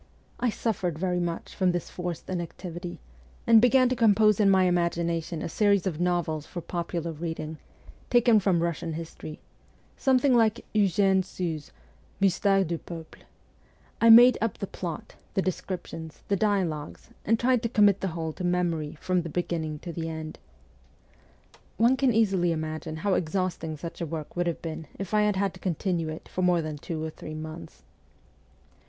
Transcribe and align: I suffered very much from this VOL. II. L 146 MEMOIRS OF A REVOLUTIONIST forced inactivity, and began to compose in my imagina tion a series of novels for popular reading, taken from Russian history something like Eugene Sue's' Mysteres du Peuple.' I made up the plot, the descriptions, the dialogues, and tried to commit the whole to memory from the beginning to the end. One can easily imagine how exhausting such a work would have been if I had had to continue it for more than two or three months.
I 0.39 0.49
suffered 0.49 0.97
very 0.97 1.19
much 1.19 1.53
from 1.53 1.73
this 1.73 1.91
VOL. 1.91 2.05
II. 2.09 2.15
L 2.27 2.35
146 2.37 2.65
MEMOIRS 2.65 2.71
OF 2.73 2.73
A 2.73 2.97
REVOLUTIONIST 2.97 2.97
forced 2.97 3.29
inactivity, 3.37 3.45
and 3.45 3.61
began 3.61 3.89
to 3.89 3.95
compose 3.95 4.39
in 4.39 4.49
my 4.49 4.67
imagina 4.67 5.23
tion 5.23 5.41
a 5.43 5.47
series 5.47 5.85
of 5.85 6.01
novels 6.01 6.45
for 6.47 6.61
popular 6.61 7.11
reading, 7.11 7.59
taken 8.09 8.39
from 8.39 8.63
Russian 8.63 8.93
history 8.93 9.39
something 9.97 10.35
like 10.35 10.65
Eugene 10.73 11.21
Sue's' 11.21 11.71
Mysteres 12.19 12.65
du 12.65 12.79
Peuple.' 12.79 13.25
I 14.01 14.09
made 14.09 14.39
up 14.41 14.57
the 14.57 14.65
plot, 14.65 15.17
the 15.35 15.43
descriptions, 15.43 16.23
the 16.29 16.35
dialogues, 16.35 17.11
and 17.23 17.39
tried 17.39 17.61
to 17.61 17.69
commit 17.69 18.01
the 18.01 18.07
whole 18.17 18.33
to 18.33 18.43
memory 18.43 18.97
from 18.99 19.21
the 19.21 19.29
beginning 19.29 19.77
to 19.85 19.93
the 19.93 20.09
end. 20.09 20.39
One 21.77 21.95
can 21.95 22.11
easily 22.11 22.51
imagine 22.51 22.95
how 23.05 23.13
exhausting 23.13 23.77
such 23.77 24.01
a 24.01 24.07
work 24.07 24.35
would 24.35 24.47
have 24.47 24.63
been 24.63 24.87
if 24.97 25.13
I 25.13 25.21
had 25.21 25.35
had 25.35 25.53
to 25.53 25.59
continue 25.59 26.09
it 26.09 26.27
for 26.27 26.41
more 26.41 26.63
than 26.63 26.79
two 26.79 27.03
or 27.03 27.11
three 27.11 27.35
months. 27.35 27.83